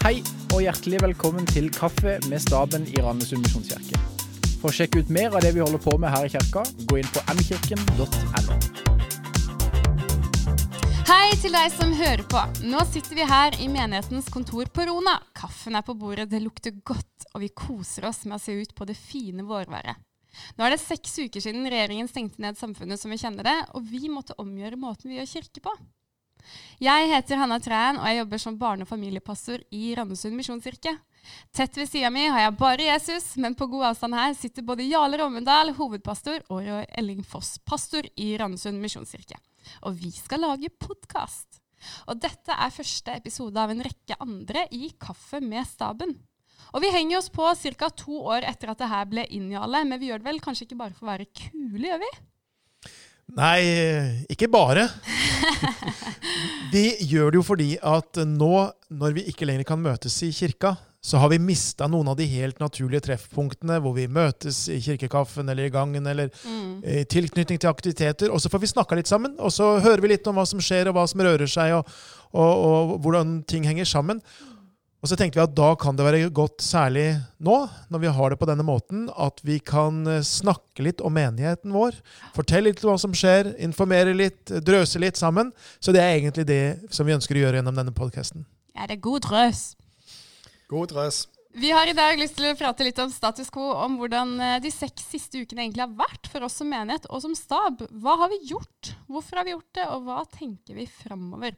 [0.00, 0.22] Hei
[0.54, 3.98] og hjertelig velkommen til Kaffe med staben i Randesund misjonskirke.
[4.62, 6.96] For å sjekke ut mer av det vi holder på med her i kirka, gå
[7.02, 8.06] inn på mkirken.no.
[11.04, 12.46] Hei til deg som hører på.
[12.72, 15.18] Nå sitter vi her i menighetens kontor på Rona.
[15.36, 18.72] Kaffen er på bordet, det lukter godt, og vi koser oss med å se ut
[18.72, 20.00] på det fine vårværet.
[20.56, 23.84] Nå er det seks uker siden regjeringen stengte ned samfunnet som vi kjenner det, og
[23.84, 25.76] vi måtte omgjøre måten vi gjør kirke på.
[26.80, 30.96] Jeg heter Hanna Træen, og jeg jobber som barne- og familiepastor i Randesund misjonskirke.
[31.52, 34.88] Tett ved sida mi har jeg bare Jesus, men på god avstand her sitter både
[34.88, 39.36] Jarle Rommendal, hovedpastor, og Roy Elling Foss, pastor i Randesund misjonskirke.
[39.84, 41.60] Og vi skal lage podkast.
[42.08, 46.16] Og dette er første episode av en rekke andre i Kaffe med staben.
[46.70, 47.88] Og vi henger oss på ca.
[47.90, 50.78] to år etter at det her ble inn, men vi gjør det vel kanskje ikke
[50.78, 52.10] bare for å være kule, gjør vi?
[53.36, 54.88] Nei, ikke bare.
[56.72, 58.52] Vi gjør det jo fordi at nå,
[58.94, 62.26] når vi ikke lenger kan møtes i kirka, så har vi mista noen av de
[62.28, 66.82] helt naturlige treffpunktene hvor vi møtes i kirkekaffen eller i gangen eller Mm.
[66.84, 68.30] i tilknytning til aktiviteter.
[68.30, 70.60] Og så får vi snakka litt sammen, og så hører vi litt om hva som
[70.60, 71.88] skjer, og hva som rører seg, og,
[72.36, 72.52] og,
[72.94, 74.20] og hvordan ting henger sammen.
[75.00, 77.56] Og så tenkte vi at da kan det være godt, særlig nå,
[77.88, 81.72] når vi har det på denne måten, at vi kan eh, snakke litt om menigheten
[81.72, 81.96] vår.
[82.36, 85.54] Fortelle litt om hva som skjer, informere litt, drøse litt sammen.
[85.80, 88.44] Så det er egentlig det som vi ønsker å gjøre gjennom denne podkasten.
[88.76, 89.62] Ja, det er god drøs?
[90.68, 91.24] God drøs.
[91.56, 94.58] Vi har i dag lyst til å prate litt om status quo, om hvordan eh,
[94.62, 97.80] de seks siste ukene egentlig har vært for oss som menighet og som stab.
[98.04, 98.92] Hva har vi gjort?
[99.08, 101.56] Hvorfor har vi gjort det, og hva tenker vi framover?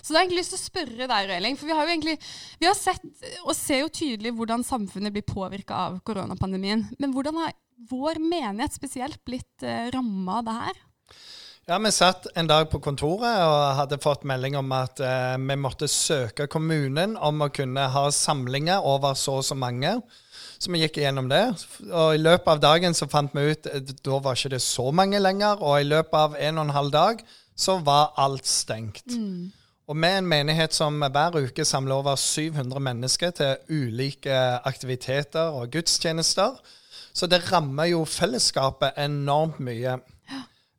[0.00, 1.94] Så da har jeg egentlig lyst til å spørre deg, Røyling, for vi har jo
[1.94, 2.16] egentlig
[2.60, 6.86] vi har sett og ser jo tydelig hvordan samfunnet blir påvirka av koronapandemien.
[6.98, 7.56] Men hvordan har
[7.90, 10.86] vår menighet spesielt blitt uh, ramma av det her?
[11.70, 15.56] Ja, Vi satt en dag på kontoret og hadde fått melding om at eh, vi
[15.60, 19.92] måtte søke kommunen om å kunne ha samlinger over så og så mange.
[20.58, 21.44] Så vi gikk gjennom det.
[21.86, 24.88] Og i løpet av dagen så fant vi ut at da var ikke det så
[24.90, 25.62] mange lenger.
[25.62, 27.22] Og i løpet av en og en halv dag
[27.54, 29.06] så var alt stengt.
[29.90, 34.34] Og med en menighet som hver uke samler over 700 mennesker til ulike
[34.68, 36.52] aktiviteter og gudstjenester,
[37.10, 39.96] så det rammer jo fellesskapet enormt mye.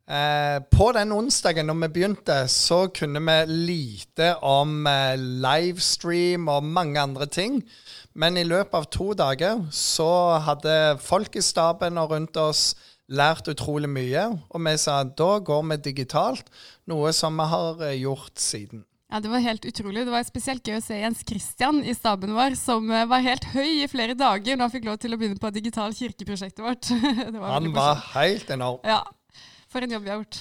[0.08, 6.64] Eh, på den onsdagen når vi begynte, så kunne vi lite om eh, livestream og
[6.64, 7.58] mange andre ting.
[8.14, 12.62] Men i løpet av to dager så hadde folk i staben og rundt oss
[13.12, 14.24] lært utrolig mye.
[14.48, 16.48] Og vi sa da går vi digitalt,
[16.88, 18.86] noe som vi har eh, gjort siden.
[19.12, 20.06] Ja, Det var helt utrolig.
[20.06, 23.44] Det var spesielt gøy å se Jens Christian i staben vår, som eh, var helt
[23.52, 26.88] høy i flere dager når han fikk lov til å begynne på digital kirkeprosjektet vårt.
[27.34, 28.78] Det var Han var helt enorm.
[28.88, 29.02] Ja,
[29.68, 30.38] for en jobb vi har gjort.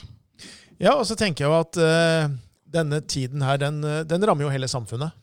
[0.79, 2.31] Ja, og så tenker jeg jo at uh,
[2.77, 5.19] denne tiden her, den, eh, den rammer jo hele samfunnet.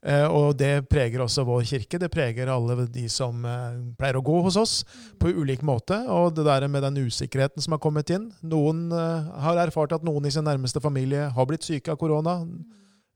[0.00, 2.00] Uh, og det preger også vår kirke.
[2.00, 4.78] Det preger alle de som uh, pleier å gå hos oss
[5.20, 6.00] på ulik måte.
[6.08, 8.30] Og det der med den usikkerheten som har kommet inn.
[8.40, 12.38] Noen har erfart at noen i sin nærmeste familie har blitt syke av korona.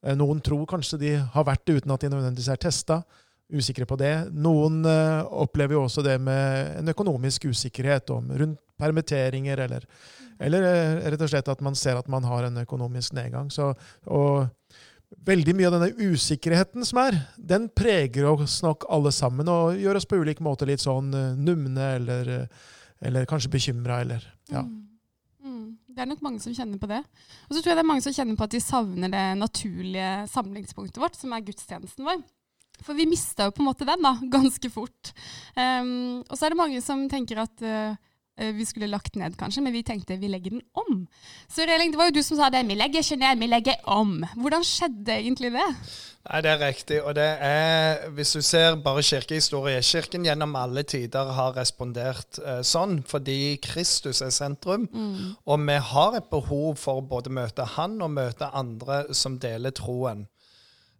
[0.06, 3.00] Eh, Noen tror kanskje de har vært det uten at de nødvendigvis er testa.
[3.50, 4.14] Usikre på det.
[4.30, 9.84] Noen eh, opplever jo også det med en økonomisk usikkerhet om rundt permitteringer, eller,
[10.40, 13.50] eller eh, rett og slett at man ser at man har en økonomisk nedgang.
[13.52, 13.72] Så,
[14.08, 14.46] og
[15.26, 19.98] veldig mye av denne usikkerheten som er, den preger oss nok alle sammen, og gjør
[20.00, 21.10] oss på ulik måte litt sånn
[21.42, 22.30] numne, eller,
[23.02, 24.62] eller kanskje bekymra, eller ja.
[24.62, 24.89] Mm.
[25.90, 27.00] Det er nok mange som kjenner på det.
[27.48, 30.10] Og så tror jeg det er mange som kjenner på at de savner det naturlige
[30.30, 32.22] samlingspunktet vårt, som er gudstjenesten vår.
[32.84, 35.12] For vi mista jo på en måte den da, ganske fort.
[35.56, 37.98] Um, og så er det mange som tenker at uh,
[38.56, 41.04] vi skulle lagt ned, kanskje, men vi tenkte vi legger den om.
[41.48, 42.62] Så Reling, det var jo du som sa det.
[42.68, 44.18] Vi legger ikke ned, vi legger om.
[44.40, 45.68] Hvordan skjedde egentlig det?
[46.28, 46.98] Nei, det er riktig.
[47.02, 52.60] Og det er, hvis du ser bare kirkehistorie Kirken gjennom alle tider har respondert eh,
[52.66, 54.88] sånn fordi Kristus er sentrum.
[55.46, 59.72] Og vi har et behov for å både møte Han og møte andre som deler
[59.76, 60.26] troen.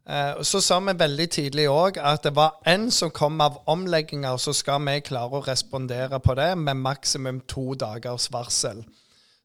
[0.09, 4.39] Eh, så sa vi veldig tidlig òg at det var en som kom av omlegginger,
[4.41, 8.85] så skal vi klare å respondere på det med maksimum to dagers varsel.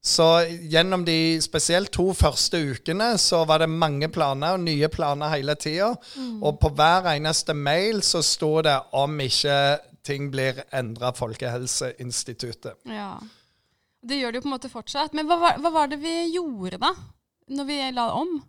[0.06, 0.24] Så
[0.70, 5.56] gjennom de spesielt to første ukene så var det mange planer og nye planer hele
[5.58, 5.96] tida.
[6.38, 9.56] Og på hver eneste mail så sto det om ikke
[10.06, 12.78] ting blir endra Folkehelseinstituttet.
[12.86, 13.16] Ja.
[14.06, 15.16] Det gjør det jo på en måte fortsatt.
[15.18, 16.92] Men hva var, hva var det vi gjorde da?
[17.46, 18.42] Når vi la om?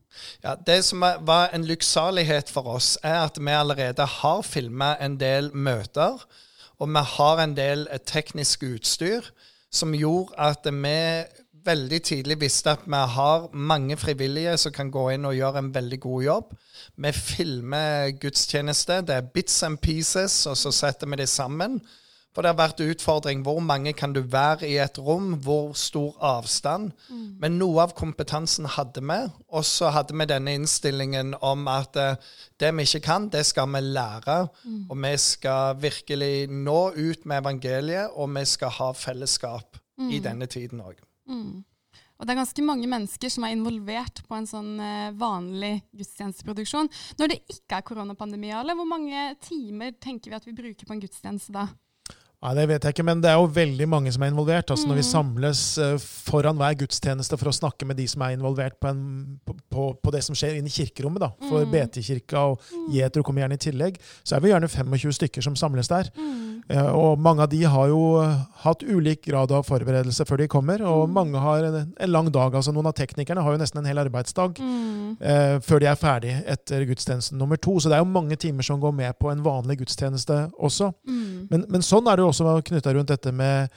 [0.44, 5.19] Ja, Det som var en lykksalighet for oss, er at vi allerede har filma en
[5.19, 6.17] del møter.
[6.79, 9.21] Og vi har en del eh, teknisk utstyr
[9.69, 10.97] som gjorde at vi
[11.67, 15.73] veldig tidlig visste at vi har mange frivillige som kan gå inn og gjøre en
[15.75, 16.53] veldig god jobb.
[16.95, 19.01] Vi filmer gudstjeneste.
[19.01, 21.81] Det er bits and pieces, og så setter vi det sammen.
[22.38, 23.39] For det har vært utfordring.
[23.42, 25.31] Hvor mange kan du være i et rom?
[25.42, 26.92] Hvor stor avstand?
[27.10, 27.22] Mm.
[27.42, 29.16] Men noe av kompetansen hadde vi.
[29.57, 33.72] Og så hadde vi denne innstillingen om at uh, det vi ikke kan, det skal
[33.74, 34.36] vi lære.
[34.68, 34.84] Mm.
[34.86, 40.13] Og vi skal virkelig nå ut med evangeliet, og vi skal ha fellesskap mm.
[40.13, 41.01] i denne tiden òg.
[41.25, 41.66] Mm.
[42.19, 46.94] Og det er ganske mange mennesker som er involvert på en sånn uh, vanlig gudstjenesteproduksjon.
[47.18, 51.00] Når det ikke er koronapandemi, eller hvor mange timer tenker vi at vi bruker på
[51.00, 51.66] en gudstjeneste da?
[52.38, 54.69] Ja, Det vet jeg ikke, men det er jo veldig mange som er involvert.
[54.69, 54.89] Altså mm.
[54.92, 55.10] Når vi mm.
[55.10, 59.01] samles uh, foran hver gudstjeneste for å snakke med de som er involvert på, en,
[59.42, 61.74] på, på, på det som skjer inne i kirkerommet, da, for mm.
[61.74, 62.92] BT-kirka og mm.
[62.94, 66.12] Jetro kommer gjerne i tillegg, så er vi gjerne 25 stykker som samles der.
[66.13, 66.37] Mm.
[66.68, 68.00] Og mange av de har jo
[68.64, 71.14] hatt ulik grad av forberedelse før de kommer, og mm.
[71.16, 72.56] mange har en, en, lang dag.
[72.60, 76.34] altså Noen av teknikerne har jo nesten en hel arbeidsdag uh, før de er ferdig
[76.44, 77.78] etter gudstjenesten nummer to.
[77.80, 80.92] Så det er jo mange timer som går med på en vanlig gudstjeneste også.
[81.54, 83.72] Men, men sånn er det jo også knytta rundt dette med,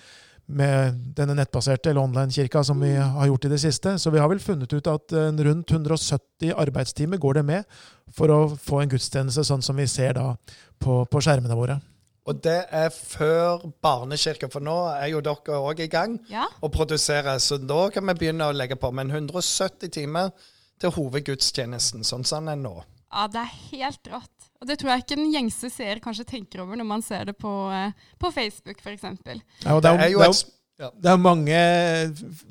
[0.50, 3.94] med denne nettbaserte eller online-kirka som vi har gjort i det siste.
[4.02, 7.78] Så vi har vel funnet ut at rundt 170 arbeidstimer går det med
[8.10, 10.32] for å få en gudstjeneste sånn som vi ser da
[10.82, 11.78] på, på skjermene våre.
[12.28, 16.46] Og det er før barnekirka, for nå er jo dere òg i gang ja.
[16.60, 17.40] og produserer.
[17.40, 18.92] Så da kan vi begynne å legge på.
[18.94, 20.34] Men 170 timer
[20.80, 22.76] til hovedgudstjenesten, sånn som den er nå.
[23.10, 24.36] Ja, det er helt rått.
[24.60, 27.34] Og det tror jeg ikke en gjengse seer kanskje tenker over når man ser det
[27.40, 29.06] på, eh, på Facebook f.eks.
[29.64, 31.60] Ja, det, er jo, det, er det er mange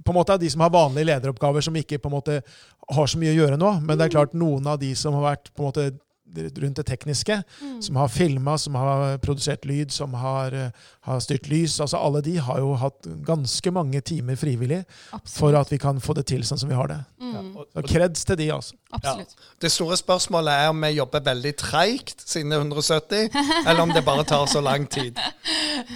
[0.04, 3.10] på en måte av de som har vanlige lederoppgaver, som ikke på en måte har
[3.10, 3.76] så mye å gjøre nå.
[3.86, 5.88] Men det er klart noen av de som har vært på en måte
[6.36, 7.44] rundt det tekniske.
[7.62, 7.82] Mm.
[7.82, 10.72] Som har filma, som har produsert lyd, som har, eh,
[11.02, 11.80] har, styrt lys.
[11.80, 15.38] altså Alle de har jo hatt ganske mange timer frivillig Absolutt.
[15.38, 17.00] for at vi kan få det til sånn som vi har det.
[17.20, 17.54] Mm.
[17.74, 18.76] Så kreds til de, altså.
[19.04, 19.16] Ja.
[19.62, 23.30] Det store spørsmålet er om vi jobber veldig treigt siden det er 170,
[23.66, 25.20] eller om det bare tar så lang tid.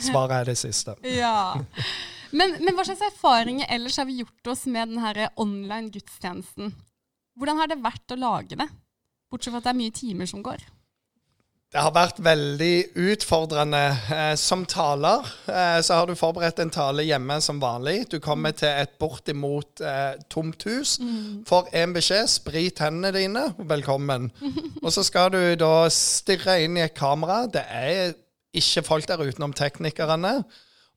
[0.01, 0.95] Svaret er det siste.
[1.03, 1.53] Ja.
[2.33, 6.73] Men, men hva slags erfaringer ellers har vi gjort oss med denne online gudstjenesten?
[7.37, 8.67] Hvordan har det vært å lage det?
[9.33, 10.61] Bortsett fra at det er mye timer som går.
[11.73, 13.81] Det har vært veldig utfordrende.
[14.13, 18.11] Eh, som taler eh, så har du forberedt en tale hjemme som vanlig.
[18.11, 20.99] Du kommer til et bortimot eh, tomt hus.
[21.01, 21.41] Mm.
[21.49, 22.29] Får én beskjed.
[22.29, 23.47] Sprit hendene dine.
[23.57, 24.29] Velkommen.
[24.83, 27.47] Og så skal du da stirre inn i et kamera.
[27.49, 28.13] Det er
[28.53, 30.43] ikke folk der utenom teknikerne.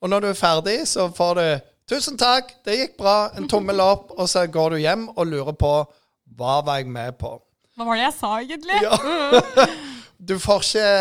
[0.04, 1.46] Og når du er ferdig, så får du
[1.86, 5.54] 'Tusen takk, det gikk bra', en tommel opp, og så går du hjem og lurer
[5.54, 5.74] på
[6.36, 7.45] hva var jeg med på.
[7.76, 8.80] Hva var det jeg sa, egentlig?
[8.84, 9.66] Ja.
[10.26, 10.92] Du får ikke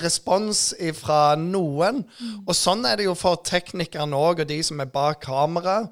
[0.00, 0.60] respons
[0.96, 2.00] fra noen.
[2.46, 5.82] Og sånn er det jo for teknikerne òg, og de som er bak kamera.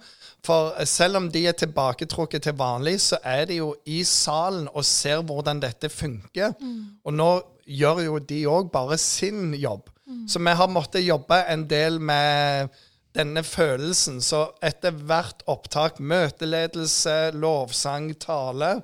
[0.46, 4.86] For selv om de er tilbaketrukket til vanlig, så er de jo i salen og
[4.88, 6.56] ser hvordan dette funker.
[6.56, 6.80] Mm.
[7.04, 7.30] Og nå
[7.68, 9.92] gjør jo de òg bare sin jobb.
[10.08, 10.24] Mm.
[10.32, 12.72] Så vi har måttet jobbe en del med
[13.14, 14.22] denne følelsen.
[14.24, 18.78] Så etter hvert opptak, møteledelse, lovsang, tale,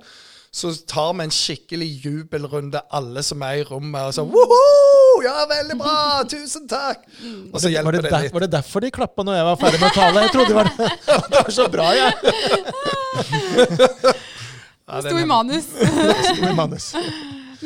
[0.57, 4.01] så tar vi en skikkelig jubelrunde, alle som er i rommet.
[4.09, 4.61] og så, Woho!
[5.25, 6.23] Ja, veldig bra!
[6.29, 7.03] Tusen takk!
[7.53, 8.33] Og så hjelper det, det, litt.
[8.33, 10.23] Var det derfor de klappa når jeg var ferdig med å tale?
[10.25, 10.67] Jeg trodde det var,
[11.29, 12.11] det var så bra, jeg.
[14.87, 15.65] Ja, det sto i manus.
[15.77, 16.85] det sto i manus.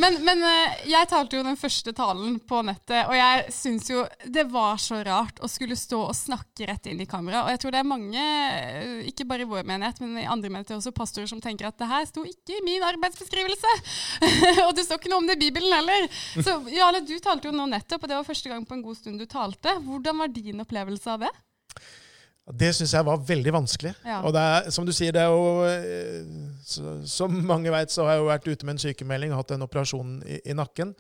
[0.02, 4.06] Men, men, eh, jeg talte jo den første talen på nettet, og jeg syns jo
[4.26, 7.44] det var så rart å skulle stå og snakke rett inn i kamera.
[7.46, 10.50] Og jeg tror det er mange, eh, ikke bare i vår menighet, men i andre
[10.50, 13.76] menigheter også, pastorer som tenker at det her sto ikke i min arbeidsbeskrivelse.
[14.68, 16.10] og det står ikke noe om det i Bibelen heller.
[16.34, 18.98] Så Jarle, du talte jo nå nettopp, og det var første gang på en god
[18.98, 19.78] stund du talte.
[19.86, 21.36] Hvordan var din opplevelse av det?
[22.60, 23.94] Det syns jeg var veldig vanskelig.
[24.06, 24.22] Ja.
[24.28, 28.18] Og det er, som du sier, det er jo eh, Som mange veit, så har
[28.18, 30.96] jeg jo vært ute med en sykemelding og hatt en operasjon i, i nakken.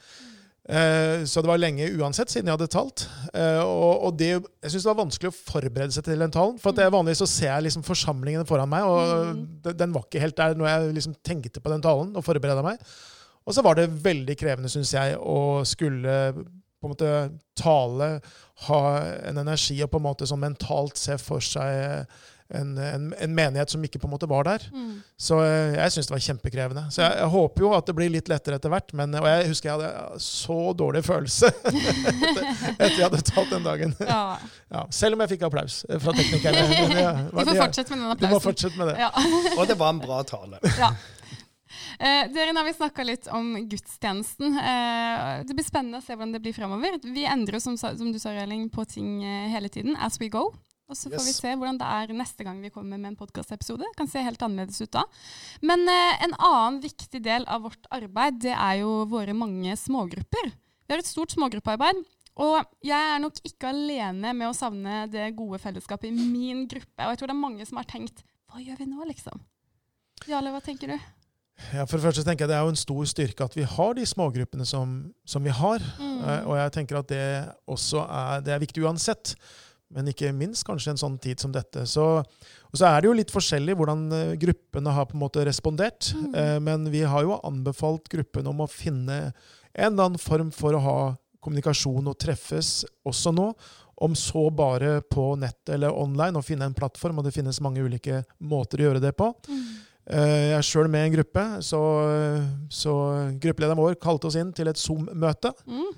[0.69, 3.05] Eh, så det var lenge uansett siden jeg hadde talt.
[3.33, 6.59] Eh, og, og det, jeg syns det var vanskelig å forberede seg til den talen.
[6.61, 9.71] For at vanligvis så ser jeg liksom forsamlingene foran meg, og mm.
[9.79, 12.83] den var ikke helt der når jeg liksom tenkte på den talen og forberedte meg.
[13.41, 16.13] Og så var det veldig krevende, syns jeg, å skulle
[16.81, 17.13] på en måte
[17.57, 18.11] tale,
[18.67, 18.81] ha
[19.29, 22.05] en energi og på en måte sånn mentalt se for seg
[22.53, 24.65] en, en, en, menighet som ikke på en måte var der.
[24.73, 24.99] Mm.
[25.19, 26.83] Så eh, jeg syns det var kjempekrevende.
[26.91, 28.91] Så jeg, jeg, håper jo at det blir litt lettere etter hvert.
[28.97, 31.51] Men, og jeg husker jeg hadde så dårlig følelse
[32.81, 33.95] etter jeg hadde talt den dagen.
[34.03, 34.23] Ja.
[34.71, 36.61] Ja, selv om jeg fikk applaus fra teknikerne.
[36.93, 38.21] Men, ja, du får fortsette med den applausen.
[38.21, 39.09] Du må fortsette med det.
[39.57, 40.61] og det var en bra tale.
[40.79, 40.93] Ja.
[41.99, 44.57] Eh, dere, nå har vi snakka litt om gudstjenesten.
[44.57, 46.99] Eh, det blir spennende å se hvordan det blir fremover.
[47.03, 50.49] Vi endrer som, som du sa, Røling, på ting eh, hele tiden as we go.
[50.91, 53.87] Og så får vi se hvordan det er neste gang vi kommer med en podkastepisode.
[53.95, 55.05] Kan se helt annerledes ut da.
[55.63, 60.51] Men eh, en annen viktig del av vårt arbeid, det er jo våre mange smågrupper.
[60.51, 62.03] Vi har et stort smågruppearbeid.
[62.41, 67.05] Og jeg er nok ikke alene med å savne det gode fellesskapet i min gruppe.
[67.05, 69.43] Og jeg tror det er mange som har tenkt Hva gjør vi nå, liksom?
[70.27, 71.11] Jarle, hva tenker du?
[71.71, 73.93] Ja, for det første tenker jeg Det er jo en stor styrke at vi har
[73.97, 75.83] de smågruppene som, som vi har.
[75.99, 76.15] Mm.
[76.25, 77.25] Eh, Og jeg tenker at det
[77.69, 79.35] også er, det er viktig uansett.
[79.91, 81.83] Men ikke minst kanskje en sånn tid som dette.
[81.89, 85.43] Så, og så er det jo litt forskjellig hvordan eh, gruppene har på en måte
[85.47, 86.13] respondert.
[86.15, 86.29] Mm.
[86.33, 89.19] Eh, Men vi har jo anbefalt gruppene om å finne
[89.73, 90.97] en eller annen form for å ha
[91.43, 93.51] kommunikasjon og treffes også nå.
[94.01, 97.19] Om så bare på nett eller online, og finne en plattform.
[97.21, 99.27] Og det finnes mange ulike måter å gjøre det på.
[99.45, 99.65] Mm.
[100.09, 101.81] Eh, Jeg er sjøl med i en gruppe, så,
[102.71, 102.95] så
[103.41, 105.53] gruppelederen vår kalte oss inn til et Zoom-møte.
[105.67, 105.91] Mm.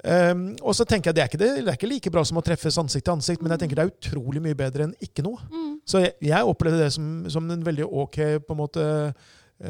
[0.00, 2.38] Um, og så tenker jeg det er, ikke det, det er ikke like bra som
[2.40, 5.24] å treffes ansikt til ansikt, men jeg tenker det er utrolig mye bedre enn ikke
[5.26, 5.42] noe.
[5.52, 5.74] Mm.
[5.84, 8.86] Så jeg, jeg opplevde det som, som en veldig ok på en måte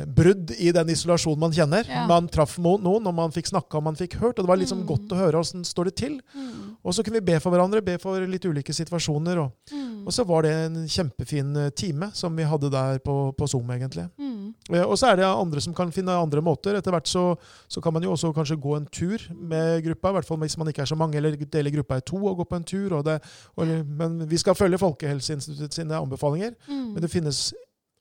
[0.07, 1.83] brudd i den isolasjonen man kjenner.
[1.89, 2.05] Ja.
[2.07, 4.39] Man traff noen, og man fikk snakka og man fikk hørt.
[4.39, 4.87] Og det var liksom Mm.
[4.87, 6.21] godt å høre åssen står det til.
[6.35, 6.77] Mm.
[6.85, 9.39] Og så kunne vi be for hverandre, be for litt ulike situasjoner.
[9.43, 10.07] Og, Mm.
[10.07, 13.67] og så var det en kjempefin eh, time som vi hadde der på, på Zoom,
[13.71, 14.09] egentlig.
[14.19, 14.55] Mm.
[14.73, 16.77] Eh, Og så er det andre som kan finne andre måter.
[16.79, 17.37] Etter hvert så,
[17.69, 20.57] så kan man jo også kanskje gå en tur med gruppa, i hvert fall hvis
[20.57, 22.93] man ikke er så mange, eller dele gruppa i to og gå på en tur.
[22.99, 23.21] Og det,
[23.59, 26.55] og, men vi skal følge Folkehelseinstituttet sine anbefalinger.
[26.69, 26.95] Mm.
[26.95, 27.53] Men det finnes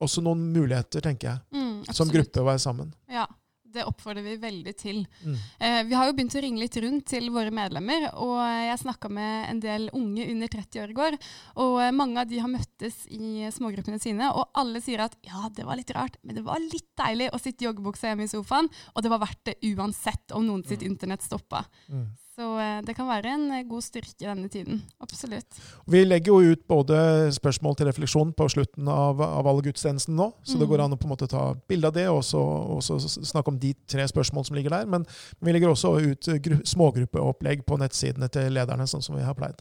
[0.01, 1.39] også noen muligheter, tenker jeg,
[1.79, 2.91] Mm, som gruppe å være sammen.
[3.11, 3.27] Ja,
[3.73, 5.03] det oppfordrer vi veldig til.
[5.21, 5.35] Mm.
[5.59, 9.11] Eh, vi har jo begynt å ringe litt rundt til våre medlemmer, og jeg snakka
[9.13, 11.17] med en del unge under 30 år i går.
[11.63, 15.45] Og eh, mange av de har møttes i smågruppene sine, og alle sier at ja,
[15.53, 18.31] det var litt rart, men det var litt deilig å sitte i joggebuksa hjemme i
[18.31, 21.65] sofaen, og det var verdt det uansett om noen sitt internett stoppa.
[21.91, 22.09] Mm.
[22.39, 24.77] Så eh, det kan være en eh, god styrke denne tiden.
[25.03, 25.57] Absolutt.
[25.91, 26.99] Vi legger jo ut både
[27.35, 30.71] spørsmål til refleksjon på slutten av, av alle gudstjenestene nå, så det Mm.
[30.71, 33.73] går an å på en måte ta bilde av det og så, snakke om de
[33.91, 34.85] tre spørsmål som ligger der.
[34.87, 35.03] Men
[35.43, 39.59] vi legger også ut gru- smågruppeopplegg på nettsidene til lederne, sånn som vi har pleid.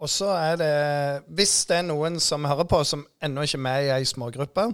[0.00, 3.64] Og så er det Hvis det er noen som hører på som ennå ikke er
[3.66, 4.68] med i ei smågruppe,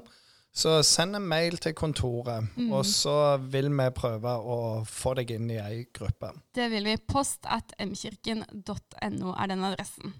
[0.56, 2.70] så send en mail til kontoret, Mm.
[2.72, 6.30] og så vil vi prøve å få deg inn i ei gruppe.
[6.56, 6.96] Det vil vi.
[6.96, 10.14] Post at mkirken.no er den adressen.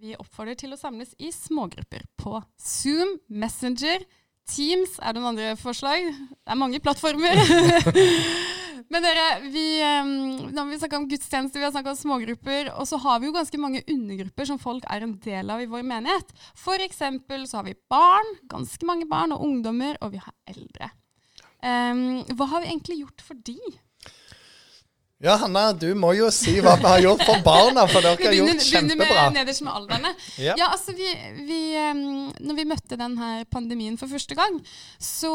[0.00, 4.02] Vi oppfordrer til å samles i smågrupper på Zoom, Messenger,
[4.48, 6.08] Teams er det noen andre forslag.
[6.42, 7.38] Det er mange plattformer.
[8.92, 10.08] Men dere, vi, eh,
[10.52, 13.28] nå har vi snakka om gudstjenester, vi har snakka om smågrupper, og så har vi
[13.28, 16.34] jo ganske mange undergrupper som folk er en del av i vår menighet.
[16.58, 20.92] For eksempel så har vi barn, ganske mange barn og ungdommer, og vi har eldre.
[21.62, 23.58] Um, hva har vi egentlig gjort for de?
[25.22, 28.24] Ja, Hanna, du må jo si hva vi har gjort for barna, for dere har
[28.26, 28.42] har kjempebra.
[28.42, 30.10] gjort begynner med nederst med aldrene.
[30.42, 30.56] Ja.
[30.58, 31.06] Ja, altså vi,
[31.46, 31.60] vi
[32.42, 34.58] Når vi møtte denne pandemien for første gang,
[34.98, 35.30] så,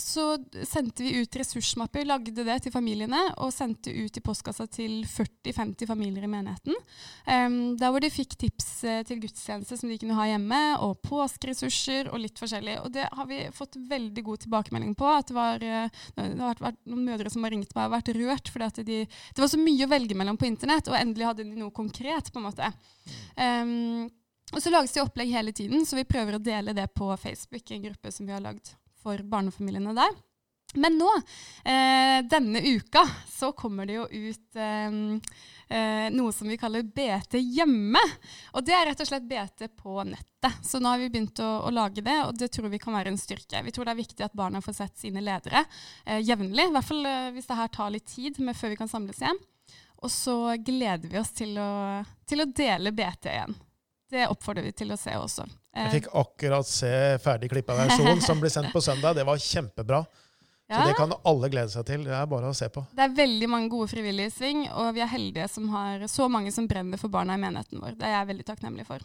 [0.00, 0.24] så
[0.64, 5.90] sendte vi ut ressursmapper, lagde det til familiene, og sendte ut i postkassa til 40-50
[5.90, 6.80] familier i menigheten.
[7.76, 12.08] Der hvor de fikk tips eh, til gudstjeneste som de kunne ha hjemme, og påskeressurser
[12.08, 12.78] og litt forskjellig.
[12.80, 15.12] Og det har vi fått veldig god tilbakemelding på.
[15.20, 17.96] At det var, eh, det har vært, vært noen mødre som har ringt meg og
[17.98, 18.53] vært rørt.
[18.54, 21.58] Fordi de, det var så mye å velge mellom på internett, og endelig hadde de
[21.58, 22.32] noe konkret.
[22.32, 22.70] på en måte.
[23.36, 24.06] Um,
[24.54, 27.70] og så lages det opplegg hele tiden, så vi prøver å dele det på Facebook,
[27.70, 30.14] en gruppe som vi har lagd for barnefamiliene der.
[30.74, 31.10] Men nå,
[31.64, 35.00] eh, denne uka, så kommer det jo ut eh,
[35.68, 38.02] eh, noe som vi kaller BT hjemme.
[38.52, 40.60] Og det er rett og slett BT på nettet.
[40.62, 43.14] Så nå har vi begynt å, å lage det, og det tror vi kan være
[43.14, 43.62] en styrke.
[43.64, 45.64] Vi tror det er viktig at barna får sett sine ledere
[46.04, 48.90] eh, jevnlig, i hvert fall eh, hvis det her tar litt tid før vi kan
[48.90, 49.40] samles igjen.
[50.04, 53.54] Og så gleder vi oss til å, til å dele BT igjen.
[54.10, 55.46] Det oppfordrer vi til å se også.
[55.74, 56.90] Jeg fikk akkurat se
[57.24, 59.16] ferdig klippa versjon som ble sendt på søndag.
[59.16, 60.04] Det var kjempebra.
[60.64, 62.06] Så det kan alle glede seg til.
[62.06, 62.82] Det er bare å se på.
[62.96, 66.28] Det er veldig mange gode frivillige i sving, og vi er heldige som har så
[66.32, 67.98] mange som brenner for barna i menigheten vår.
[68.00, 69.04] Det er jeg veldig takknemlig for.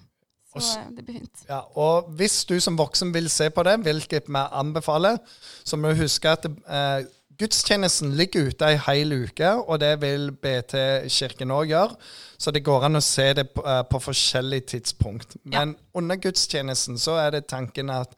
[0.56, 1.44] Så eh, det blir fint.
[1.50, 5.20] Ja, og hvis du som voksen vil se på det, hvilket vi anbefaler,
[5.68, 10.32] så må du huske at eh, gudstjenesten ligger ute ei hel uke, og det vil
[10.32, 12.00] BT-kirken òg gjøre.
[12.40, 15.38] Så det går an å se det på, eh, på forskjellige tidspunkt.
[15.44, 18.16] Men under gudstjenesten så er det tanken at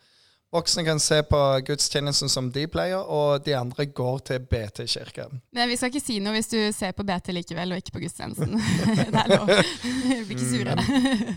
[0.51, 5.29] Voksne kan se på gudstjenesten som de pleier, og de andre går til BT kirke.
[5.55, 8.01] Men vi skal ikke si noe hvis du ser på BT likevel, og ikke på
[8.03, 8.57] gudstjenesten.
[9.13, 9.47] det er lov.
[9.47, 10.75] Vi blir ikke sure.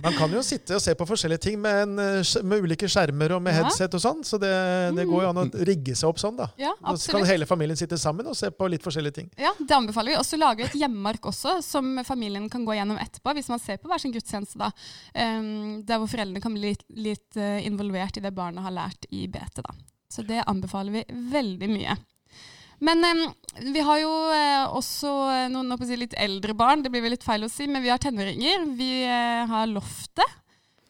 [0.03, 3.37] Man kan jo sitte og se på forskjellige ting med, en, eh, med ulike skjermer
[3.37, 3.61] og med Ja.
[3.63, 4.51] headset og sånn, så det,
[4.99, 6.49] det går jo an å rigge seg opp sånn, da.
[6.59, 7.05] Ja, absolutt.
[7.07, 9.31] Så kan hele familien sitte sammen og se på litt forskjellige ting.
[9.39, 10.19] Ja, Det anbefaler vi.
[10.19, 13.63] Og så lager vi et hjemmeark også, som familien kan gå gjennom etterpå, hvis man
[13.63, 14.59] ser på hver sin gudstjeneste.
[14.59, 14.73] da.
[15.15, 19.04] Um, der hvor foreldrene kan bli litt, litt eh, involvert i det barna har lært
[19.11, 19.63] i BT.
[19.63, 19.75] da.
[20.11, 21.97] Så det anbefaler vi veldig mye.
[22.85, 23.25] Men eh,
[23.75, 25.11] vi har jo eh, også
[25.53, 27.99] noen si, litt eldre barn, det blir vel litt feil å si, men vi har
[28.03, 28.67] tenåringer.
[28.79, 30.41] Vi eh, har Loftet.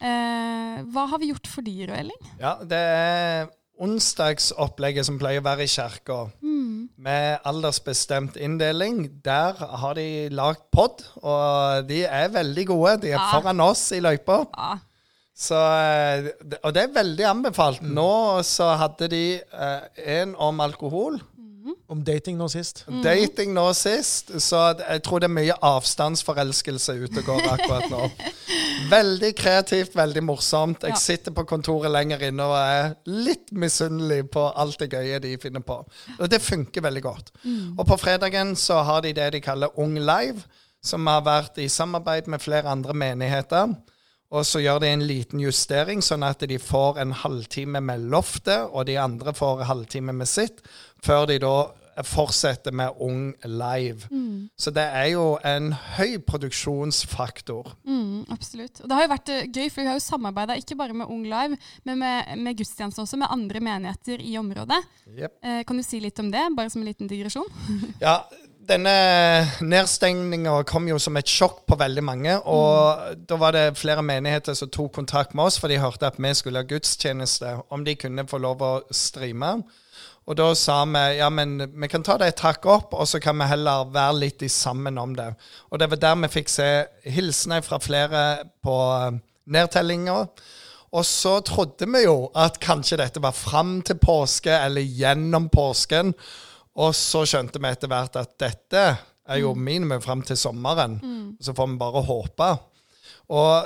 [0.01, 2.33] Eh, hva har vi gjort for de, Røeling?
[2.41, 3.47] Ja, det er
[3.81, 6.25] onsdagsopplegget som pleier å være i kirka,
[6.95, 9.01] med aldersbestemt inndeling.
[9.25, 12.93] Der har de lagd pod, og de er veldig gode.
[13.03, 13.31] De er Ja.
[13.33, 14.45] foran oss i løypa.
[14.55, 14.77] Ja,
[15.35, 16.29] Så, eh,
[16.63, 17.81] og det er veldig anbefalt.
[17.83, 21.19] Nå så hadde de eh, en om alkohol.
[21.89, 22.83] Om dating nå sist.
[23.03, 28.07] Dating nå sist, så jeg tror det er mye avstandsforelskelse ute og går akkurat nå.
[28.91, 30.83] Veldig kreativt, veldig morsomt.
[30.85, 30.99] Jeg Ja.
[30.99, 35.63] sitter på kontoret lenger inne og er litt misunnelig på alt det gøye de finner
[35.65, 35.77] på.
[36.19, 37.31] Og det funker veldig godt.
[37.77, 40.43] Og på fredagen så har de det de kaller Ung Live,
[40.83, 43.73] som har vært i samarbeid med flere andre menigheter.
[44.35, 48.67] Og så gjør de en liten justering, sånn at de får en halvtime med loftet,
[48.67, 50.59] og de andre får en halvtime med sitt,
[51.05, 51.55] før de da
[52.03, 54.09] fortsetter med Ung Live.
[54.59, 57.71] Så det er jo en høy produksjonsfaktor.
[57.87, 58.81] Mm, absolutt.
[58.81, 61.07] Og det har jo vært eh, gøy, for vi har jo samarbeida ikke bare med
[61.07, 61.55] Ung Live,
[61.87, 64.81] men med, med gudstjenesten også, med andre menigheter i området.
[65.07, 65.37] Yep.
[65.39, 67.47] Eh, kan du si litt om det, bare som en liten digresjon?
[68.03, 68.25] Ja,
[68.67, 68.93] denne
[69.61, 72.35] nedstengninga kom jo som et sjokk på veldig mange.
[72.49, 76.19] Og da var det flere menigheter som tok kontakt med oss, for de hørte at
[76.21, 77.55] vi skulle ha gudstjeneste.
[77.69, 79.57] Om de kunne få lov å streame.
[80.25, 83.21] Og da sa vi ja, men vi kan ta det et hakk opp, og så
[83.21, 85.29] kan vi heller være litt i sammen om det.
[85.69, 86.69] Og det var der vi fikk se
[87.05, 88.23] hilsener fra flere
[88.65, 89.19] på eh,
[89.53, 90.23] nedtellinga.
[90.95, 96.13] Og så trodde vi jo at kanskje dette var fram til påske eller gjennom påsken.
[96.75, 98.85] Og så skjønte vi etter hvert at dette
[99.25, 100.99] er jo minimum fram til sommeren.
[101.41, 102.49] Så får vi bare håpe.
[103.33, 103.65] Og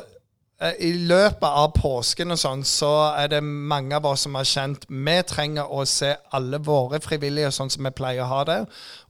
[0.61, 4.47] eh, i løpet av påsken og sånn, så er det mange av oss som har
[4.47, 8.59] kjent vi trenger å se alle våre frivillige sånn som vi pleier å ha det.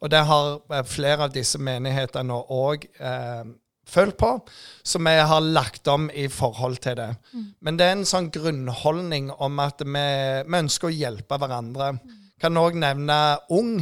[0.01, 3.43] Og det har eh, flere av disse menighetene òg eh,
[3.89, 4.35] følt på,
[4.85, 7.09] så vi har lagt om i forhold til det.
[7.65, 10.03] Men det er en sånn grunnholdning om at vi,
[10.45, 11.95] vi ønsker å hjelpe hverandre.
[12.39, 13.19] Kan òg nevne
[13.55, 13.79] Ung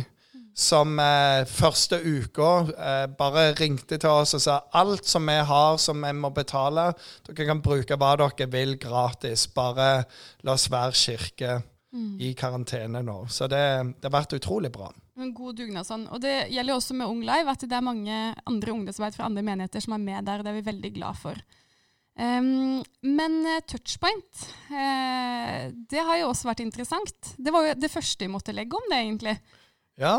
[0.57, 5.77] som eh, første uka eh, bare ringte til oss og sa alt som vi har
[5.77, 6.89] som vi må betale,
[7.27, 9.45] dere kan bruke hva dere vil gratis.
[9.53, 10.07] Bare
[10.41, 11.59] la oss være kirke
[12.19, 13.19] i karantene nå.
[13.29, 13.61] Så det,
[13.97, 14.89] det har vært utrolig bra.
[15.17, 16.05] En god dugnad sånn.
[16.13, 19.45] Og det gjelder også med Ung Live, at det er mange andre ungdomsarbeid fra andre
[19.45, 21.39] menigheter som er med der, og det er vi veldig glad for.
[22.17, 27.33] Ehm, men eh, touchpoint, uh, det har jo også vært interessant.
[27.37, 29.35] Det var jo det første vi måtte legge om det, egentlig.
[30.01, 30.15] Ja.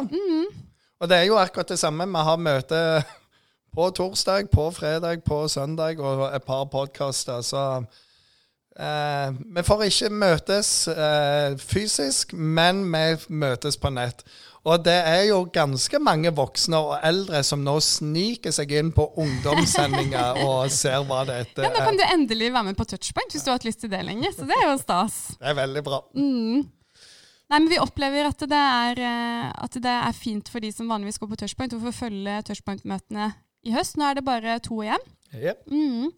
[0.99, 2.07] Og det er jo akkurat det samme.
[2.07, 2.83] Vi har møte
[3.75, 7.43] på torsdag, på fredag, på søndag og et par podkaster.
[7.43, 13.07] Så uh, vi får ikke møtes uh, fysisk, men vi
[13.43, 14.23] møtes på nett.
[14.69, 19.07] Og det er jo ganske mange voksne og eldre som nå sniker seg inn på
[19.23, 21.69] ungdomssendinger og ser hva dette er.
[21.69, 23.93] Ja, Nå kan du endelig være med på touchpoint hvis du har hatt lyst til
[23.93, 25.17] det lenge, så det er jo stas.
[25.41, 26.03] Det er veldig bra.
[26.19, 26.67] Mm.
[27.49, 30.91] Nei, men Vi opplever at det, er, eh, at det er fint for de som
[30.91, 33.31] vanligvis går på touchpoint, å få følge touchpoint-møtene
[33.65, 33.97] i høst.
[33.97, 35.07] Nå er det bare to igjen.
[35.33, 35.65] Jep.
[35.73, 36.11] Mm.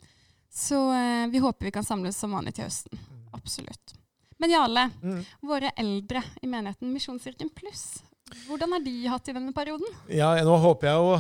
[0.51, 2.99] Så eh, vi håper vi kan samles som vanlig til høsten.
[3.37, 3.95] Absolutt.
[4.43, 5.21] Men Jarle, Mm.
[5.47, 8.01] våre eldre i menigheten Misjonskirken Pluss,
[8.49, 9.87] hvordan har de hatt i denne perioden?
[10.09, 11.17] Ja, nå håper jeg jo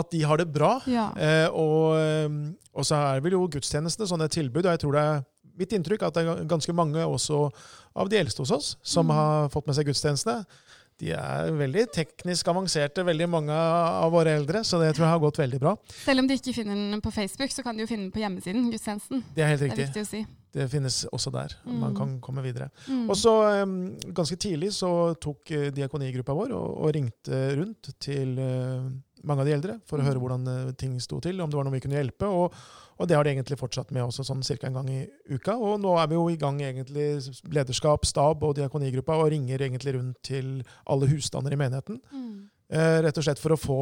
[0.00, 0.74] at de har det bra.
[0.86, 1.08] Ja.
[1.16, 2.28] Eh, og, eh,
[2.76, 4.64] og så er vel jo gudstjenestene sånne tilbud.
[4.66, 5.22] Og jeg tror det er
[5.60, 7.50] mitt inntrykk at det er ganske mange også
[7.96, 9.14] av de eldste hos oss som Mm.
[9.16, 10.44] har fått med seg gudstjenestene.
[11.00, 15.18] De er veldig teknisk avanserte, veldig mange av våre eldre, så det tror jeg har
[15.18, 15.74] gått veldig bra.
[16.04, 18.20] Selv om de ikke finner den på Facebook, så kan de jo finne den på
[18.20, 18.70] hjemmesiden.
[18.70, 19.24] gudstjenesten.
[19.34, 19.76] Det er helt riktig.
[19.76, 20.26] Det er viktig å si.
[20.52, 21.52] Det finnes også der.
[21.64, 21.96] Man Mm.
[21.96, 22.70] kan komme videre.
[22.88, 23.08] Mm.
[23.10, 28.38] Og så um, Ganske tidlig så tok uh, diakonigruppa vår og, og ringte rundt til
[28.38, 28.90] uh,
[29.22, 30.08] mange av de eldre for å Mm.
[30.08, 32.26] høre hvordan uh, ting sto til, om det var noe vi kunne hjelpe.
[32.26, 32.52] Og,
[32.98, 34.66] og det har de egentlig fortsatt med også sånn ca.
[34.66, 35.54] en gang i uka.
[35.56, 39.94] Og nå er vi jo i gang egentlig, lederskap, stab og diakonigruppa, og ringer egentlig
[39.94, 42.00] rundt til alle husstander i menigheten.
[42.12, 42.50] Mm.
[42.72, 43.78] Uh, rett og slett for å få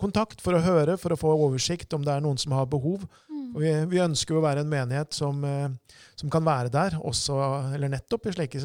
[0.00, 3.06] kontakt, for å høre, for å få oversikt om det er noen som har behov.
[3.30, 3.35] Mm.
[3.54, 7.36] Og vi, vi ønsker å være en menighet som, eh, som kan være der, også,
[7.76, 8.60] eller nettopp i slike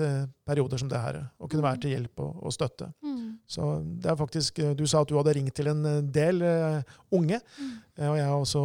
[0.47, 1.19] perioder som det her.
[1.39, 2.87] Og kunne være til hjelp og, og støtte.
[3.03, 3.19] Mm.
[3.51, 3.67] Så
[4.01, 6.81] det er faktisk, eh, Du sa at du hadde ringt til en eh, del uh,
[7.11, 7.39] unge.
[7.59, 7.71] Mm.
[8.01, 8.61] Og jeg har også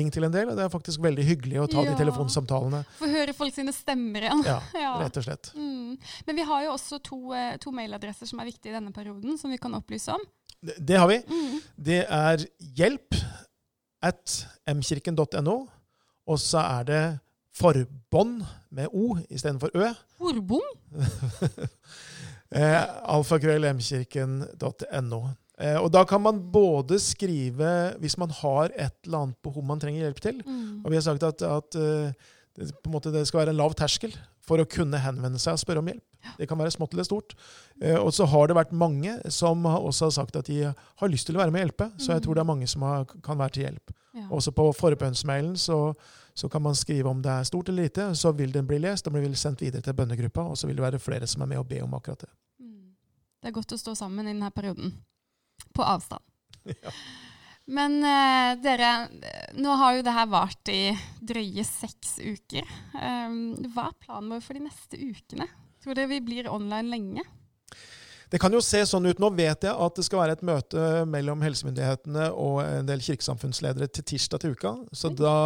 [0.00, 1.90] ringt til en del, og det er faktisk veldig hyggelig å ta Ja.
[1.92, 2.80] de telefonsamtalene.
[2.98, 4.42] Få høre folk sine stemmer igjen.
[4.48, 4.94] Ja, Ja.
[5.02, 5.52] rett og slett.
[5.54, 5.98] Mm.
[6.26, 7.20] Men vi har jo også to,
[7.62, 10.24] to mailadresser som er viktige i denne perioden, som vi kan opplyse om.
[10.58, 11.20] Det, det har vi.
[11.28, 11.60] Mm.
[11.76, 12.48] Det er
[12.80, 13.14] hjelp
[14.02, 15.66] at mkirken.no,
[16.28, 17.18] og så er det
[17.58, 19.88] forbånd med O istedenfor Ø.
[20.18, 20.78] Forbond?
[22.48, 22.80] Eh,
[23.12, 25.20] Alfakrøllmkirken.no.
[25.60, 29.76] Eh, og da kan man både skrive hvis man har et eller annet behov man
[29.82, 30.40] trenger hjelp til.
[30.46, 30.80] Mm.
[30.80, 32.08] Og vi har sagt at, at eh,
[32.56, 32.72] det,
[33.12, 34.16] det skal være en lav terskel
[34.48, 36.04] for å kunne henvende seg og spørre om hjelp.
[36.38, 37.34] Det kan være smått eller stort.
[37.80, 41.28] Eh, og så har det vært mange som også har sagt at de har lyst
[41.28, 41.90] til å være med og hjelpe.
[42.00, 43.94] Så jeg tror det er mange som har, kan være til hjelp.
[44.18, 44.24] Ja.
[44.34, 45.78] Også på forbønnsmailen så,
[46.34, 48.10] så kan man skrive om det er stort eller lite.
[48.18, 50.48] Så vil den bli lest og blir sendt videre til bønnegruppa.
[50.50, 52.32] Og så vil det være flere som er med og be om akkurat det.
[52.58, 52.90] Mm.
[53.42, 54.98] Det er godt å stå sammen i denne perioden.
[55.74, 56.24] På avstand.
[56.82, 56.92] Ja.
[57.68, 58.92] Men uh, dere,
[59.60, 60.82] nå har jo det her vart i
[61.20, 62.68] drøye seks uker.
[62.94, 65.48] Um, hva er planen vår for de neste ukene?
[65.84, 67.24] Tror dere vi blir online lenge?
[68.28, 69.20] Det kan jo se sånn ut.
[69.20, 73.88] Nå vet jeg at det skal være et møte mellom helsemyndighetene og en del kirkesamfunnsledere
[73.92, 74.74] til tirsdag til uka.
[74.92, 75.36] Så da,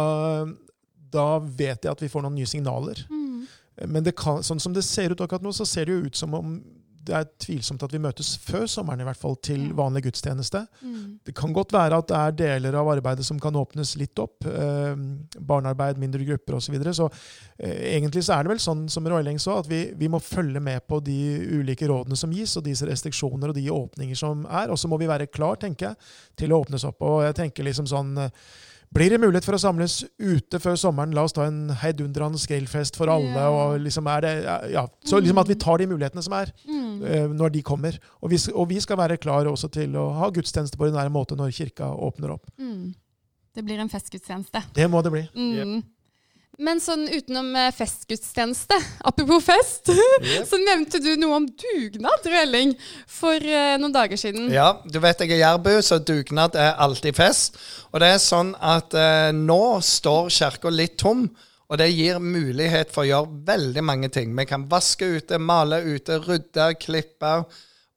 [1.11, 3.03] da vet jeg at vi får noen nye signaler.
[3.11, 3.45] Mm.
[3.87, 6.19] Men det kan, sånn som det ser ut akkurat nå, så ser det jo ut
[6.19, 6.57] som om
[7.03, 10.63] det er tvilsomt at vi møtes før sommeren i hvert fall til vanlig gudstjeneste.
[10.81, 11.19] Mm.
[11.27, 14.47] Det kan godt være at det er deler av arbeidet som kan åpnes litt opp.
[14.47, 14.93] Eh,
[15.39, 16.67] barnearbeid, mindre grupper osv.
[16.67, 16.95] Så, videre.
[16.95, 17.09] så
[17.57, 20.63] eh, egentlig så er det vel sånn som Røyling sa, at vi, vi må følge
[20.63, 21.19] med på de
[21.59, 24.71] ulike rådene som gis, og disse restriksjoner og de åpninger som er.
[24.71, 27.03] Og så må vi være klar, tenker jeg, til å åpnes opp.
[27.03, 28.45] Og jeg tenker liksom sånn eh,
[28.93, 31.13] blir det mulighet for å samles ute før sommeren?
[31.15, 33.31] La oss ta en heidundrende grillfest for alle.
[33.33, 33.49] Yeah.
[33.49, 34.33] og liksom er det,
[34.73, 37.03] ja, Så liksom at vi tar de mulighetene som er, Mm.
[37.03, 37.97] eh, når de kommer.
[38.21, 41.35] Og vi, og vi skal være klar også til å ha gudstjeneste på ordinær måte
[41.35, 42.45] når kirka åpner opp.
[42.59, 42.93] Mm.
[43.55, 44.63] Det blir en festgudstjeneste.
[44.73, 45.27] Det må det bli.
[45.35, 45.83] Mm.
[46.61, 48.77] Men sånn utenom eh, festgudstjeneste,
[49.09, 50.45] apropos fest, Yep.
[50.47, 52.75] så nevnte du noe om dugnad, Røelling,
[53.09, 54.51] for uh, noen dager siden.
[54.53, 57.57] Ja, du vet jeg er jærbu, så dugnad er alltid fest.
[57.91, 61.25] Og det er sånn at uh, nå står kirka litt tom.
[61.71, 64.33] Og det gir mulighet for å gjøre veldig mange ting.
[64.37, 67.31] Vi kan vaske ute, male ute, rydde, klippe,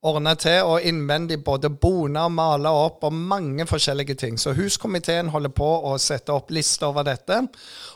[0.06, 0.62] ordne til.
[0.66, 4.38] Og innvendig både bone og male opp og mange forskjellige ting.
[4.38, 7.42] Så huskomiteen holder på å sette opp liste over dette.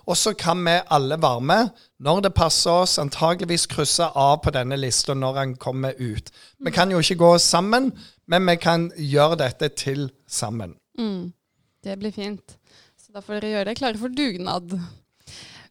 [0.07, 2.99] Og så kan vi alle være med når det passer oss.
[3.03, 6.33] Antageligvis krysse av på denne lista når den kommer ut.
[6.59, 7.93] Vi kan jo ikke gå sammen,
[8.27, 10.77] men vi kan gjøre dette til sammen.
[10.99, 11.33] Mm.
[11.85, 12.59] Det blir fint.
[13.01, 14.75] Så da får dere gjøre dere klare for dugnad.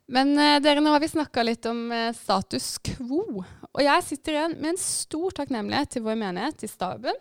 [0.10, 3.44] Men eh, dere, nå har vi snakka litt om eh, status quo.
[3.70, 7.18] Og jeg sitter igjen med en stor takknemlighet til vår menighet, til staben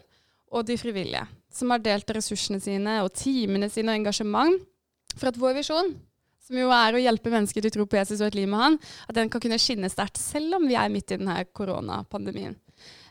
[0.48, 4.62] og de frivillige, som har delt ressursene sine og timene sine og engasjement
[5.18, 5.90] for at vår visjon,
[6.40, 8.62] som jo er å hjelpe mennesker til å tro på Jesus og et liv med
[8.62, 12.57] han, at den kan kunne skinne sterkt, selv om vi er midt i denne koronapandemien.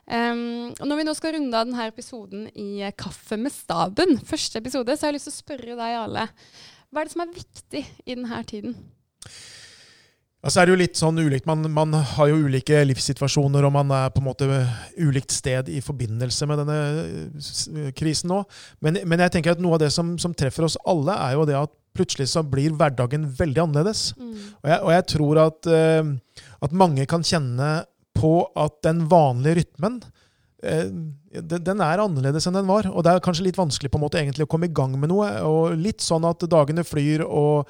[0.07, 4.15] Um, og når vi nå skal runde av denne episoden i eh, Kaffe med staben,
[4.25, 6.23] første episode, så har jeg lyst til å spørre deg alle.
[6.87, 8.77] Hva er det som er viktig i denne tiden?
[10.47, 11.47] Så er det jo litt sånn ulikt.
[11.49, 14.47] Man, man har jo ulike livssituasjoner, og man er på en måte
[14.95, 18.43] ulikt sted i forbindelse med denne krisen nå.
[18.83, 21.43] Men, men jeg tenker at noe av det som, som treffer oss alle, er jo
[21.49, 24.11] det at plutselig så blir hverdagen veldig annerledes.
[24.61, 27.71] Og jeg, og jeg tror at, eh, at mange kan kjenne
[28.17, 29.99] på at den vanlige rytmen
[30.63, 30.87] eh,
[31.37, 32.87] den, er annerledes enn den var.
[32.89, 35.11] Og det er kanskje litt vanskelig på en måte egentlig å komme i gang med
[35.11, 35.29] noe.
[35.45, 37.69] Og litt sånn at dagene flyr, og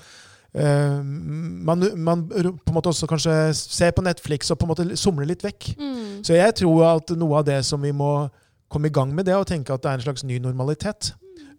[0.53, 5.27] man, man på en måte også kanskje ser på Netflix og på en måte somler
[5.29, 5.73] litt vekk.
[5.77, 6.23] Mm.
[6.25, 8.29] Så jeg tror at noe av det som vi må
[8.71, 11.12] komme i gang med, det er å tenke at det er en slags ny normalitet.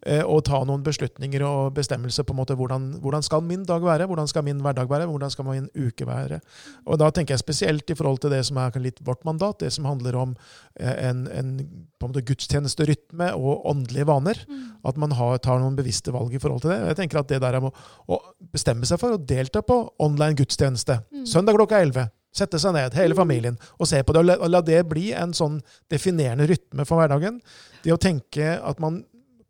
[0.07, 3.83] Eh, og ta noen beslutninger og bestemmelser på en måte hvordan, hvordan skal min dag
[3.83, 6.39] være, hvordan skal min hverdag være, hvordan skal min uke være.
[6.87, 9.73] Og da tenker jeg spesielt i forhold til det som er litt vårt mandat, det
[9.75, 10.37] som handler om
[10.79, 11.57] eh, en, en
[11.99, 14.45] på en gudstjenesterytme og åndelige vaner.
[14.87, 16.79] At man har, tar noen bevisste valg i forhold til det.
[16.93, 17.75] Jeg tenker at det der er å,
[18.07, 18.21] å
[18.55, 22.15] bestemme seg for å delta på online gudstjeneste søndag klokka 11.
[22.39, 24.21] Sette seg ned, hele familien, og se på det.
[24.21, 25.59] Og la, og la det bli en sånn
[25.91, 27.41] definerende rytme for hverdagen.
[27.83, 29.01] Det å tenke at man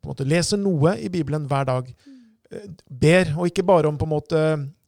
[0.02, 1.88] på en måte leser noe i Bibelen hver dag.
[2.52, 4.42] Eh, Ber, og ikke bare om på en måte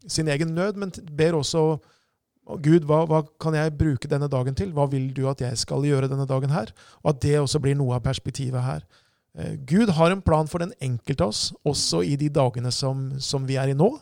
[0.09, 1.79] sin egen nød, men ber også
[2.65, 4.73] Gud, hva, hva kan jeg bruke denne dagen til?
[4.75, 6.73] Hva vil du at jeg skal gjøre denne dagen her?
[7.05, 8.81] Og at det også blir noe av perspektivet her.
[9.39, 13.13] Eh, Gud har en plan for den enkelte av oss, også i de dagene som,
[13.23, 13.93] som vi er i nå.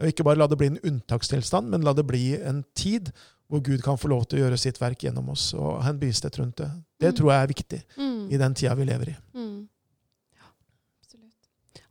[0.00, 3.12] Og ikke bare la det bli en unntakstilstand, men la det bli en tid
[3.46, 6.00] hvor Gud kan få lov til å gjøre sitt verk gjennom oss og ha en
[6.00, 6.70] bevissthet rundt det.
[6.98, 7.16] Det Mm.
[7.20, 8.32] tror jeg er viktig Mm.
[8.32, 9.16] i den tida vi lever i.
[9.36, 9.53] Mm.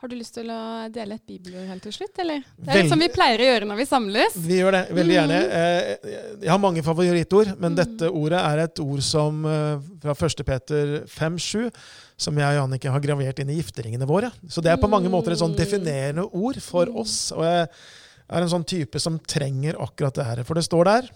[0.04, 0.56] Har du lyst til å
[0.92, 2.42] dele et bibelord helt til slutt, eller?
[2.60, 4.34] Det er litt som vi pleier å gjøre når vi samles.
[4.36, 5.38] Vi gjør det veldig gjerne.
[5.40, 5.54] Mhm.
[5.56, 7.76] Eh, Jeg har mange favorittord, men Mhm.
[7.78, 10.44] dette ordet er et ord som eh, fra 1.
[10.44, 11.72] Peter 5-7,
[12.18, 14.30] som jeg og Jannicke har gravert inn i gifteringene våre.
[14.50, 15.64] Så det er på mange måter et sånn Mm.
[15.64, 16.98] definerende ord for Mm.
[16.98, 17.32] oss.
[17.32, 17.70] Og jeg
[18.30, 20.44] er en sånn type som trenger akkurat det her.
[20.44, 21.10] For det står der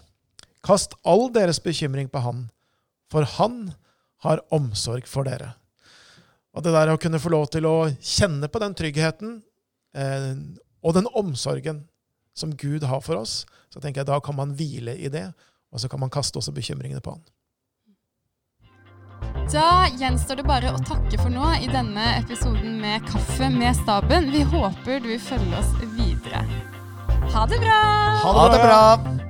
[0.64, 2.50] Kast all deres bekymring på Han,
[3.10, 3.74] for Han
[4.24, 5.54] har omsorg for dere.
[6.58, 9.36] Og det der å kunne få lov til å kjenne på den tryggheten
[9.94, 10.32] eh,
[10.82, 11.84] og den omsorgen
[12.34, 15.28] som Gud har for oss, så tenker jeg da kan man hvile i det,
[15.70, 17.22] og så kan man kaste også bekymringene på Han.
[19.52, 24.28] Da gjenstår det bare å takke for nå i denne episoden med Kaffe med staben.
[24.34, 26.44] Vi håper du følger oss videre.
[27.32, 27.80] Ha det bra!
[28.26, 29.27] Ha Ha det bra!